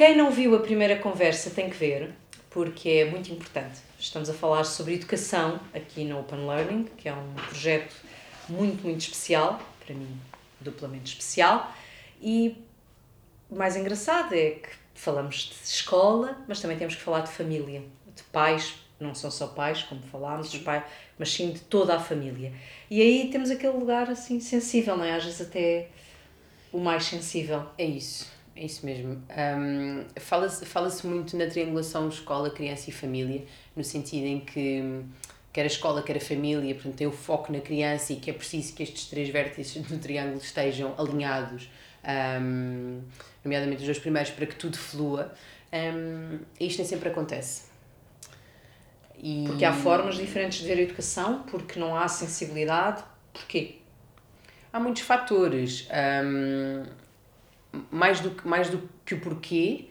[0.00, 2.14] Quem não viu a primeira conversa tem que ver,
[2.48, 3.80] porque é muito importante.
[3.98, 7.94] Estamos a falar sobre educação aqui no Open Learning, que é um projeto
[8.48, 10.08] muito, muito especial, para mim,
[10.58, 11.70] duplamente especial.
[12.18, 12.56] E
[13.50, 17.82] o mais engraçado é que falamos de escola, mas também temos que falar de família,
[18.16, 20.82] de pais, não são só pais, como falámos, os pais,
[21.18, 22.54] mas sim de toda a família.
[22.90, 25.12] E aí temos aquele lugar assim sensível, não é?
[25.12, 25.88] Às vezes até
[26.72, 27.66] o mais sensível.
[27.76, 28.39] É isso.
[28.60, 29.22] É isso mesmo.
[29.58, 33.42] Um, Fala-se fala muito na triangulação escola, criança e família,
[33.74, 35.02] no sentido em que
[35.50, 38.34] quer a escola, quer a família, portanto, tem o foco na criança e que é
[38.34, 41.70] preciso que estes três vértices do triângulo estejam alinhados,
[42.42, 43.00] um,
[43.42, 45.32] nomeadamente os dois primeiros, para que tudo flua.
[45.72, 47.62] Um, isto nem sempre acontece.
[49.16, 49.44] E...
[49.46, 53.02] Porque há formas diferentes de ver a educação, porque não há sensibilidade.
[53.32, 53.76] Porquê?
[54.70, 55.88] Há muitos fatores.
[55.90, 56.99] Um,
[57.90, 59.86] mais do, mais do que o porquê,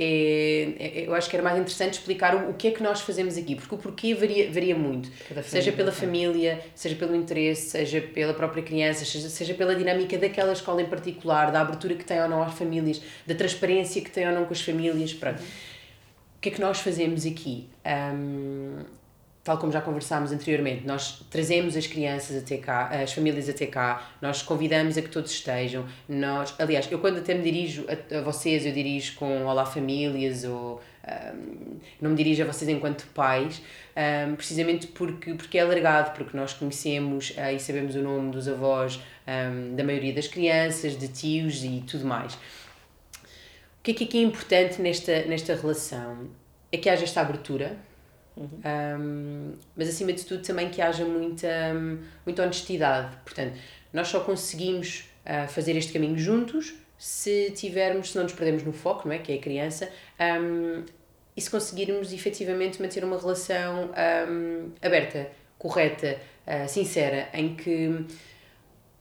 [0.00, 3.00] é, é, eu acho que era mais interessante explicar o, o que é que nós
[3.00, 5.10] fazemos aqui, porque o porquê varia, varia muito,
[5.42, 10.52] seja pela família, seja pelo interesse, seja pela própria criança, seja, seja pela dinâmica daquela
[10.52, 14.28] escola em particular, da abertura que tem ou não às famílias, da transparência que tem
[14.28, 15.42] ou não com as famílias, pronto.
[15.42, 17.68] O que é que nós fazemos aqui?
[17.84, 18.84] Um,
[19.48, 24.06] tal como já conversámos anteriormente, nós trazemos as crianças até cá, as famílias até cá,
[24.20, 28.20] nós convidamos a que todos estejam, nós, aliás, eu quando até me dirijo a, a
[28.20, 30.82] vocês, eu dirijo com Olá Famílias ou
[31.34, 33.62] um, não me dirijo a vocês enquanto pais,
[34.28, 38.48] um, precisamente porque, porque é alargado, porque nós conhecemos uh, e sabemos o nome dos
[38.48, 42.34] avós um, da maioria das crianças, de tios e tudo mais.
[42.34, 42.38] O
[43.82, 46.28] que é que é importante nesta, nesta relação?
[46.70, 47.87] É que haja esta abertura,
[48.38, 48.60] Uhum.
[48.64, 51.48] Um, mas acima de tudo também que haja muita,
[52.24, 53.16] muita honestidade.
[53.24, 53.58] Portanto,
[53.92, 58.72] nós só conseguimos uh, fazer este caminho juntos se tivermos, se não nos perdemos no
[58.72, 59.18] foco, não é?
[59.18, 59.88] Que é a criança,
[60.40, 60.84] um,
[61.36, 63.90] e se conseguirmos efetivamente manter uma relação
[64.28, 68.04] um, aberta, correta, uh, sincera, em que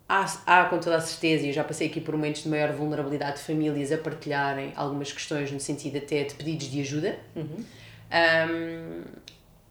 [0.07, 2.71] há, há com toda a certeza, e eu já passei aqui por momentos de maior
[2.71, 7.17] vulnerabilidade de famílias a partilharem algumas questões no sentido até de pedidos de ajuda.
[7.35, 7.65] Uhum.
[8.11, 9.03] Um,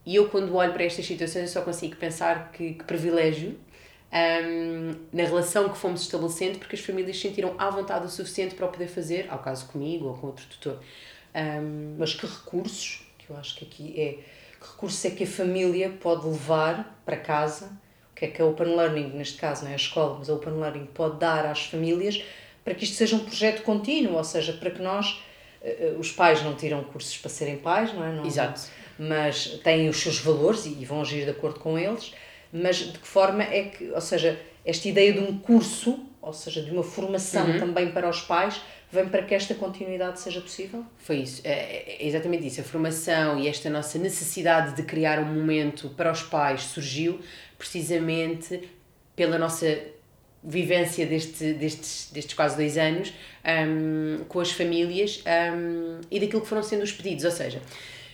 [0.04, 3.58] e eu, quando olho para estas situações, eu só consigo pensar que, que privilégio
[4.12, 8.66] um, na relação que fomos estabelecendo, porque as famílias sentiram à vontade o suficiente para
[8.66, 10.78] o poder fazer, ao caso comigo ou com outro tutor.
[11.34, 14.12] Um, Mas que recursos, que eu acho que aqui é,
[14.60, 17.66] que recursos é que a família pode levar para casa,
[18.12, 20.34] o que é que a Open Learning, neste caso não é a escola, mas a
[20.34, 22.24] Open Learning pode dar às famílias
[22.64, 25.22] para que isto seja um projeto contínuo, ou seja, para que nós,
[25.98, 28.12] os pais não tiram cursos para serem pais, não é?
[28.12, 28.60] Não, Exato
[28.98, 32.14] mas têm os seus valores e vão agir de acordo com eles,
[32.52, 36.62] mas de que forma é que, ou seja, esta ideia de um curso, ou seja,
[36.62, 37.58] de uma formação uhum.
[37.58, 38.60] também para os pais,
[38.90, 40.84] vem para que esta continuidade seja possível?
[40.96, 42.60] Foi isso, é, é, é exatamente isso.
[42.60, 47.20] A formação e esta nossa necessidade de criar um momento para os pais surgiu
[47.58, 48.68] precisamente
[49.14, 49.78] pela nossa
[50.46, 53.12] vivência deste, destes, destes quase dois anos
[53.44, 57.60] um, com as famílias um, e daquilo que foram sendo os pedidos, ou seja,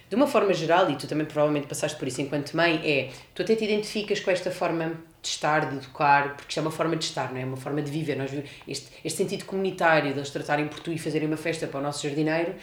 [0.09, 3.43] de uma forma geral, e tu também provavelmente passaste por isso enquanto mãe, é tu
[3.43, 4.93] até te identificas com esta forma
[5.23, 7.45] de estar, de educar, porque isto é uma forma de estar, não é?
[7.45, 8.17] Uma forma de viver.
[8.17, 8.31] Nós,
[8.67, 11.83] este, este sentido comunitário de eles tratarem por tu e fazerem uma festa para o
[11.83, 12.55] nosso jardineiro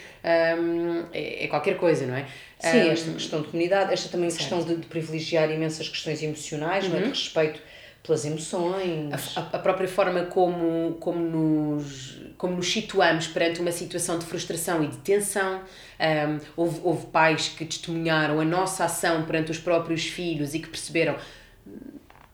[0.60, 2.28] um, é, é, qualquer coisa, não é?
[2.60, 4.42] Sim, um, esta questão de comunidade, esta também certo.
[4.42, 6.90] questão de, de, privilegiar imensas questões emocionais, uhum.
[6.90, 7.00] não é?
[7.00, 7.14] de uhum.
[7.14, 7.62] respeito
[8.04, 9.38] pelas emoções.
[9.38, 14.84] A, a, própria forma como, como, nos, como nos situamos perante uma situação de frustração
[14.84, 15.62] e de tensão.
[16.00, 20.68] Um, houve, houve pais que testemunharam a nossa ação perante os próprios filhos e que
[20.68, 21.16] perceberam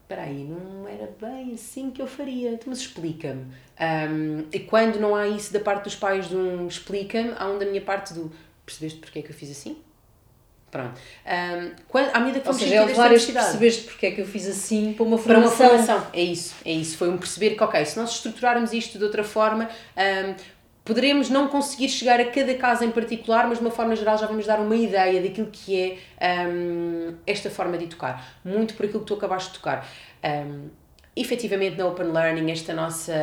[0.06, 3.42] espera aí, não era bem assim que eu faria, então, mas explica-me.
[3.42, 7.58] Um, e quando não há isso da parte dos pais de um explica-me, há um
[7.58, 8.32] da minha parte do
[8.64, 9.78] percebeste porque é que eu fiz assim?
[10.76, 11.00] Pronto.
[11.26, 14.26] Um, quando, à medida que Ou seja, é levar este percebeste porque é que eu
[14.26, 15.58] fiz assim para uma formação.
[15.58, 16.98] Para uma formação, é isso, é isso.
[16.98, 20.36] Foi um perceber que, ok, se nós estruturarmos isto de outra forma, um,
[20.84, 24.28] poderemos não conseguir chegar a cada caso em particular, mas de uma forma geral já
[24.28, 28.38] vamos dar uma ideia daquilo que é um, esta forma de tocar.
[28.44, 29.88] Muito por aquilo que tu acabaste de tocar.
[30.22, 30.68] Um,
[31.16, 33.14] efetivamente na Open Learning esta nossa,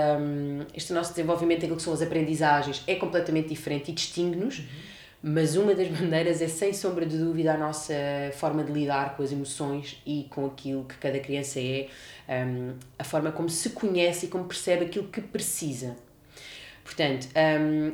[0.74, 4.60] este nosso desenvolvimento daquilo que são as aprendizagens é completamente diferente e distingue-nos.
[4.60, 4.91] Uhum
[5.22, 7.94] mas uma das maneiras é sem sombra de dúvida a nossa
[8.34, 11.88] forma de lidar com as emoções e com aquilo que cada criança é,
[12.28, 15.96] um, a forma como se conhece e como percebe aquilo que precisa.
[16.82, 17.28] Portanto,
[17.60, 17.92] um,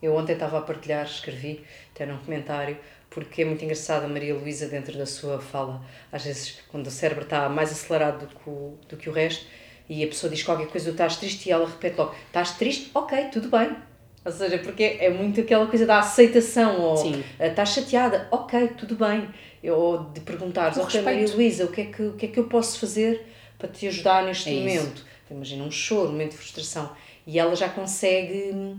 [0.00, 2.78] eu ontem estava a partilhar, escrevi até num comentário,
[3.10, 5.84] porque é muito engraçado a Maria Luísa dentro da sua fala.
[6.12, 9.46] Às vezes, quando o cérebro está mais acelerado do que o, do que o resto,
[9.88, 12.90] e a pessoa diz qualquer coisa, estás triste, e ela repete logo: estás triste?
[12.94, 13.91] Ok, tudo bem
[14.24, 17.24] Ou seja, porque é muito aquela coisa da aceitação, ou Sim.
[17.40, 19.28] estás chateada, ok, tudo bem.
[19.68, 21.26] Ou de perguntares, O ok, Maria.
[21.34, 23.26] Luísa, o que, é que, o que é que eu posso fazer
[23.58, 24.84] para te ajudar neste É isso.
[24.84, 25.04] momento?
[25.30, 26.90] Imagina um choro, um momento de frustração.
[27.26, 28.78] E ela já consegue hum,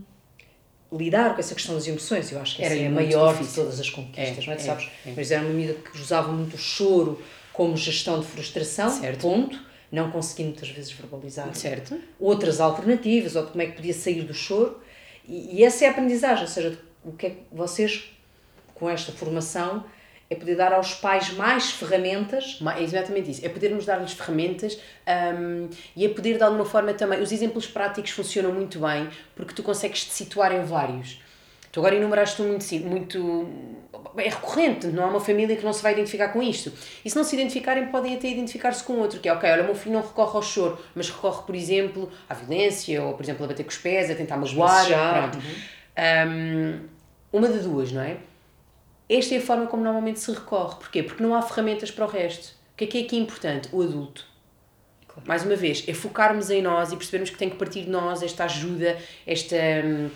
[0.91, 2.31] lidar com essa questão das emoções.
[2.31, 3.63] Eu acho que essa Era é a maior de difícil.
[3.63, 4.55] todas as conquistas, É, não é?
[4.55, 4.89] É, sabes?
[5.05, 5.13] é.
[5.15, 9.21] Mas era uma amiga que usava muito o choro como gestão de frustração, Certo.
[9.21, 9.59] ponto.
[9.91, 11.99] Não conseguindo muitas vezes verbalizar Certo?
[12.19, 14.81] outras alternativas ou de como é que podia sair do choro.
[15.27, 18.11] E, e essa é a aprendizagem, ou seja, o que é que vocês,
[18.73, 19.83] com esta formação,
[20.29, 22.59] é poder dar aos pais mais ferramentas.
[22.75, 23.45] É exatamente isso.
[23.45, 24.79] É podermos dar-lhes ferramentas
[25.37, 27.21] hum, e é poder, de alguma forma, também.
[27.21, 31.21] Os exemplos práticos funcionam muito bem porque tu consegues te situar em vários.
[31.73, 33.49] Tu agora enumeraste um muito, muito.
[34.15, 36.71] É recorrente, não há uma família que não se vai identificar com isto.
[37.03, 39.65] E se não se identificarem, podem até identificar-se com outro, que é, ok, olha, o
[39.65, 43.43] meu filho não recorre ao choro, mas recorre, por exemplo, à violência, ou, por exemplo,
[43.45, 44.85] a bater com os pés, a tentar magoar.
[44.85, 45.43] Pronto.
[46.27, 46.79] Hum,
[47.31, 48.17] uma de duas, não é?
[49.09, 50.75] Esta é a forma como normalmente se recorre.
[50.75, 51.01] Porquê?
[51.01, 52.53] Porque não há ferramentas para o resto.
[52.73, 53.69] O que é que é aqui importante?
[53.71, 54.27] O adulto.
[55.07, 55.27] Claro.
[55.27, 58.21] Mais uma vez, é focarmos em nós e percebermos que tem que partir de nós
[58.21, 59.55] esta ajuda, esta.
[59.83, 60.09] hum,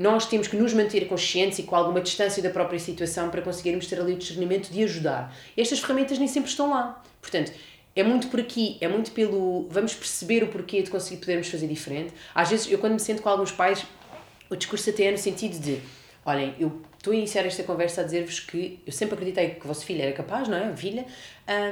[0.00, 3.86] Nós temos que nos manter conscientes e com alguma distância da própria situação para conseguirmos
[3.86, 5.36] ter ali o discernimento de ajudar.
[5.54, 7.04] Estas ferramentas nem sempre estão lá.
[7.20, 7.52] Portanto,
[7.94, 9.68] é muito por aqui, é muito pelo.
[9.68, 12.14] Vamos perceber o porquê de conseguir podermos fazer diferente.
[12.34, 13.84] Às vezes, eu quando me sento com alguns pais,
[14.48, 15.82] o discurso até é no sentido de:
[16.24, 19.68] olhem, eu estou a iniciar esta conversa a dizer-vos que eu sempre acreditei que o
[19.68, 20.64] vosso filho era capaz, não é?
[20.64, 21.04] A filha.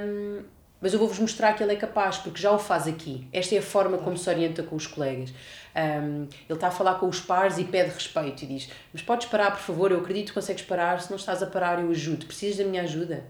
[0.05, 0.43] hum,
[0.81, 3.27] mas eu vou-vos mostrar que ele é capaz, porque já o faz aqui.
[3.33, 5.31] Esta é a forma como se orienta com os colegas.
[5.75, 9.27] Hum, ele está a falar com os pares e pede respeito e diz: Mas podes
[9.27, 9.91] parar, por favor?
[9.91, 11.01] Eu acredito que consegues parar.
[11.01, 12.27] Se não estás a parar, eu ajudo.
[12.27, 13.25] Precisas da minha ajuda?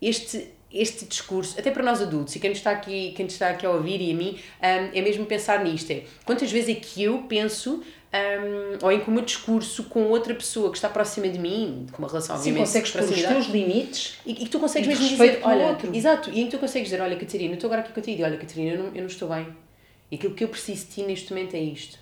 [0.00, 3.70] Este, este discurso, até para nós adultos, e quem está aqui, quem está aqui a
[3.70, 7.24] ouvir e a mim, hum, é mesmo pensar nisto: é quantas vezes é que eu
[7.28, 7.82] penso.
[8.12, 11.86] hum, ou em que o meu discurso com outra pessoa que está próxima de mim,
[11.92, 14.18] com uma relação Sim, consegues pôr os teus limites.
[14.24, 15.94] e, que tu consegues mesmo dizer, olha, outro.
[15.94, 18.24] exato, e em que tu consegues dizer, olha, Catarina, eu estou agora aqui contigo, e
[18.24, 19.46] olha, Catarina, eu não, eu não estou bem.
[20.10, 21.98] E aquilo que eu preciso de ti neste momento é isto.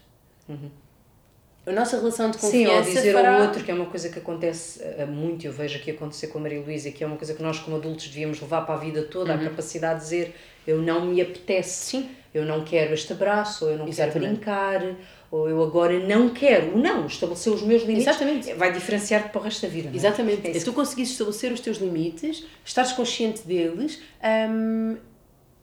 [1.66, 2.50] A nossa relação de Uhum.
[2.50, 3.36] Sim, ou confiança dizer fará...
[3.36, 6.38] ao outro, que é uma coisa que acontece eh, muito, eu vejo aqui acontecer com
[6.38, 8.78] a Maria Luísa, que é uma coisa que nós como adultos devíamos levar para a
[8.78, 10.34] vida toda, a capacidade de dizer
[10.66, 12.02] eu não me apetece, Uhum.
[12.02, 12.08] Sim.
[12.34, 14.32] eu não quero este abraço, ou eu não quero Exatamente.
[14.34, 14.82] brincar,
[15.30, 16.74] ou eu agora não quero.
[16.74, 18.52] O não, estabelecer os meus limites Exatamente.
[18.54, 19.88] vai diferenciar-te para o resto da vida.
[19.92, 19.96] é?
[19.96, 20.46] Exatamente.
[20.46, 20.64] É isso.
[20.66, 24.00] tu conseguires estabelecer os teus limites, estares consciente deles,
[24.50, 24.96] hum,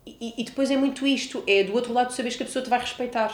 [0.06, 2.70] e, e depois é muito isto, é do outro lado sabes que a pessoa te
[2.70, 3.32] vai respeitar.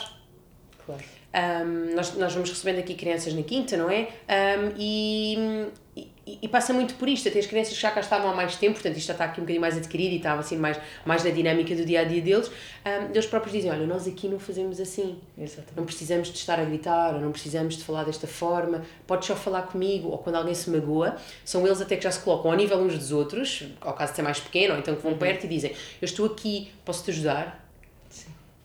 [0.84, 1.02] Claro.
[1.34, 4.08] Um, nós, nós vamos recebendo aqui crianças na quinta, não é?
[4.28, 8.30] Um, e, e, e passa muito por isto, até as crianças que já cá estavam
[8.30, 10.56] há mais tempo, portanto isto já está aqui um bocadinho mais adquirido e estava assim
[10.56, 12.48] mais, mais na dinâmica do dia a dia deles.
[12.48, 15.18] Um, eles próprios dizem: Olha, nós aqui não fazemos assim.
[15.36, 15.76] Exatamente.
[15.76, 19.36] Não precisamos de estar a gritar, ou não precisamos de falar desta forma, podes só
[19.36, 22.56] falar comigo, ou quando alguém se magoa, são eles até que já se colocam ao
[22.56, 25.44] nível uns dos outros, ao caso de ser mais pequeno, ou então que vão perto
[25.44, 27.67] e dizem: Eu estou aqui, posso-te ajudar?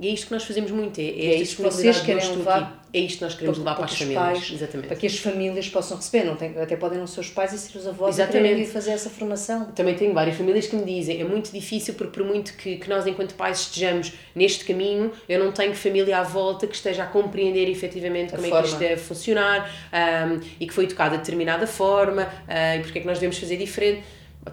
[0.04, 2.84] E é isto que nós fazemos muito, é, é esta isto que vocês querem levar.
[2.94, 4.22] É isto que nós queremos levar para, as os famílias.
[4.22, 4.88] pais, Exatamente.
[4.88, 7.58] para que as famílias possam receber, não tem, até podem não ser os pais e
[7.58, 8.62] ser os avós Exatamente.
[8.62, 9.66] e fazer essa formação.
[9.72, 12.90] Também tenho várias famílias que me dizem é muito difícil porque por muito que, que
[12.90, 17.08] nós enquanto pais estejamos neste caminho, eu não tenho família à volta que esteja a
[17.08, 18.64] compreender efetivamente A como é forma.
[18.64, 23.00] que isto deve funcionar um, e que foi educada de determinada forma uh, e porque
[23.00, 24.04] é que nós devemos fazer diferente.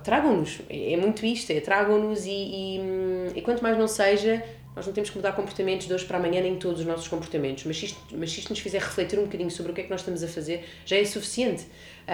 [0.04, 4.40] Tragam-nos, é é muito isto, é tragam-nos e, e, hum, e quanto mais não seja,
[4.74, 7.64] nós não temos que mudar comportamentos de hoje para amanhã, nem todos os nossos comportamentos,
[7.64, 9.84] mas se isto, mas se isto nos fizer refletir um bocadinho sobre o que é
[9.84, 11.66] que nós estamos a fazer, já é suficiente.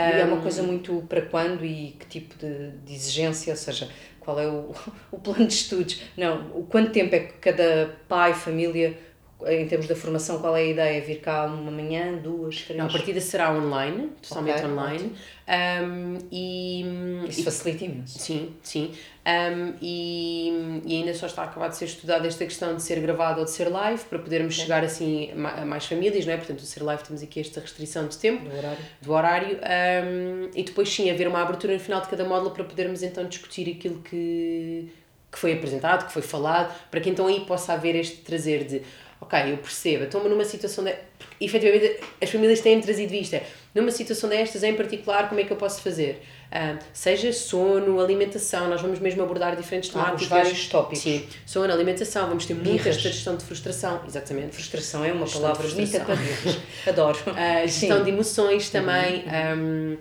[0.02, 3.56] E é uma Um, coisa muito para quando e que tipo de, de exigência, ou
[3.56, 3.88] seja,
[4.20, 4.75] qual é o,
[5.12, 6.02] o plano de estudos.
[6.16, 8.98] Não, o quanto tempo é que cada pai, família,
[9.47, 11.00] em termos da formação, qual é a ideia?
[11.02, 12.78] Vir cá uma manhã, duas, três?
[12.78, 15.12] Não, a partida será online, totalmente Ok, online.
[15.49, 16.85] Um, e,
[17.28, 18.19] Isso e- facilita imenso.
[18.19, 18.93] Sim, sim.
[19.26, 22.99] Um, e, e ainda só está a acabar de ser estudada esta questão de ser
[23.00, 26.37] gravado ou de ser live, para podermos chegar assim a mais famílias, não é?
[26.38, 28.78] Portanto, o ser live temos aqui esta restrição de tempo, Do horário.
[29.02, 32.64] do horário, um, e depois sim haver uma abertura no final de cada módulo para
[32.64, 34.88] podermos então discutir aquilo que,
[35.31, 38.83] que foi apresentado, que foi falado, para que então aí possa haver este trazer de
[39.20, 40.94] ok, eu percebo, estou-me numa situação de.
[41.18, 43.35] Porque, efetivamente, as famílias têm trazido isto.
[43.35, 43.42] É,
[43.75, 46.23] numa situação destas, em particular, como é que eu posso fazer?
[46.50, 50.23] Ah, seja sono, alimentação, nós vamos mesmo abordar diferentes Ah, temáticas.
[50.23, 51.00] os vários tópicos.
[51.00, 52.96] Sim, sono, alimentação, vamos ter muita Birras.
[52.96, 54.54] esta gestão de frustração, exatamente.
[54.54, 56.58] Frustração é uma Gestão palavra bonita para birras.
[56.87, 57.18] Adoro.
[57.37, 58.04] A gestão Sim.
[58.04, 59.25] de emoções também,
[59.58, 59.96] um,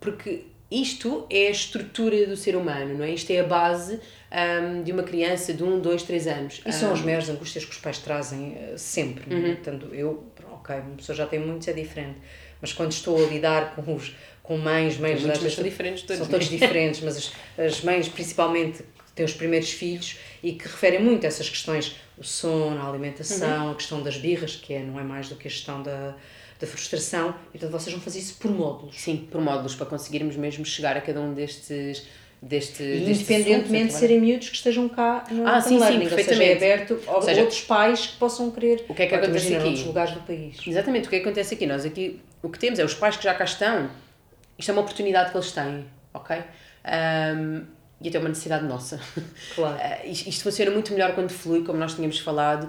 [0.00, 3.10] porque isto é a estrutura do ser humano, não é?
[3.10, 6.60] Isto é a base um, de uma criança de 1, 2, 3 anos.
[6.66, 9.24] E são Um, as maiores angústias que os pais trazem eh, sempre.
[9.34, 9.54] é?
[9.54, 12.18] Portanto, eu, ok, uma pessoa já tem muitos, é diferente.
[12.60, 16.16] Mas quando estou a lidar com os com mães, mães mas são diferentes todos.
[16.16, 18.82] São todos diferentes, mas as, as mães principalmente
[19.14, 23.66] têm os primeiros filhos e que referem muito a essas questões, o sono, a alimentação,
[23.66, 23.72] uhum.
[23.72, 26.14] a questão das birras, que é, não é mais do que a questão da,
[26.60, 29.00] da frustração, então vocês vão fazer isso por módulos.
[29.00, 32.06] Sim, por módulos, para conseguirmos mesmo chegar a cada um destes
[32.40, 36.52] deste, independentemente de serem miúdos que estejam cá no ah, sim, learning, sim, perfeitamente.
[36.52, 39.14] Ou seja, é aberto a seja, outros pais que possam querer o que é que
[39.14, 39.66] acontece aqui?
[39.66, 40.56] outros lugares do país.
[40.66, 41.66] Exatamente, o que, é que acontece aqui?
[41.66, 43.90] Nós aqui, o que temos é os pais que já cá estão,
[44.56, 45.84] isto é uma oportunidade que eles têm,
[46.14, 46.36] ok?
[46.36, 47.64] Um,
[48.00, 49.00] e até uma necessidade nossa.
[49.54, 49.78] Claro.
[49.88, 52.68] Uh, isto funciona muito melhor quando flui, como nós tínhamos falado,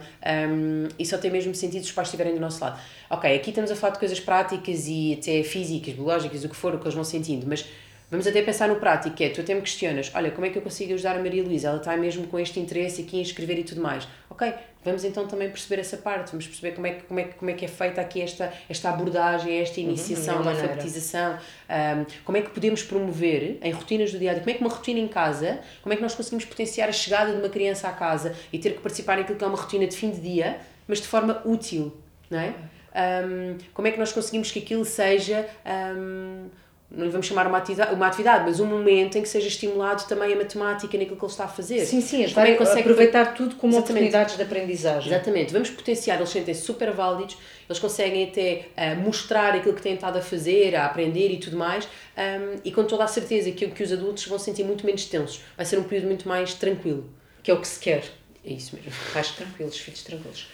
[0.50, 2.79] um, e só tem mesmo sentido se os pais estiverem do nosso lado.
[3.09, 6.75] Ok, aqui estamos a falar de coisas práticas e até físicas, biológicas, o que for,
[6.75, 7.65] o que eles vão sentindo, mas
[8.11, 10.57] Vamos até pensar no prático, que é, tu até me questionas, olha, como é que
[10.57, 11.67] eu consigo ajudar a Maria Luísa?
[11.67, 14.07] Ela está mesmo com este interesse aqui em escrever e tudo mais.
[14.31, 14.51] Ok,
[14.83, 17.53] vamos então também perceber essa parte, vamos perceber como é que, como é, como é,
[17.53, 22.37] que é feita aqui esta, esta abordagem, esta uhum, iniciação uhum, da alfabetização, um, como
[22.39, 24.99] é que podemos promover em rotinas do dia a dia, como é que uma rotina
[24.99, 28.35] em casa, como é que nós conseguimos potenciar a chegada de uma criança à casa
[28.51, 31.07] e ter que participar naquilo que é uma rotina de fim de dia, mas de
[31.07, 31.95] forma útil,
[32.27, 32.55] não é?
[32.89, 35.47] Um, como é que nós conseguimos que aquilo seja...
[35.95, 36.47] Um,
[36.91, 40.08] não lhe vamos chamar uma atividade, uma atividade, mas um momento em que seja estimulado
[40.08, 41.86] também a matemática naquilo que ele está a fazer.
[41.86, 43.91] Sim, sim, ajudar é consegue aproveitar tudo como Exatamente.
[43.91, 45.13] oportunidades de aprendizagem.
[45.13, 47.38] Exatamente, vamos potenciar, eles sentem-se super válidos,
[47.69, 51.58] eles conseguem até uh, mostrar aquilo que têm estado a fazer, a aprender e tudo
[51.58, 55.05] mais, um, e com toda a certeza que, que os adultos vão sentir muito menos
[55.05, 57.08] tensos, vai ser um período muito mais tranquilo.
[57.43, 58.03] Que é o que se quer.
[58.43, 58.91] É isso mesmo.
[59.13, 60.48] Pais tranquilos, filhos tranquilos.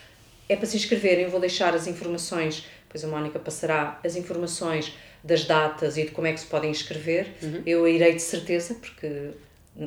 [0.50, 4.94] É para se inscreverem, eu vou deixar as informações, depois a Mónica passará as informações
[5.26, 7.34] das datas e de como é que se podem inscrever.
[7.42, 7.64] Uhum.
[7.66, 9.32] Eu irei de certeza, porque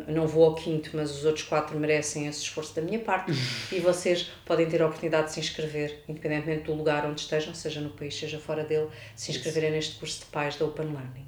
[0.06, 3.38] não vou ao quinto, mas os outros quatro merecem esse esforço da minha parte uhum.
[3.72, 7.80] e vocês podem ter a oportunidade de se inscrever, independentemente do lugar onde estejam, seja
[7.80, 11.26] no país, seja fora dele, se inscreverem neste curso de pais da Open Learning.